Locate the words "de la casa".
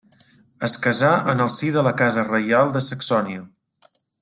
1.77-2.25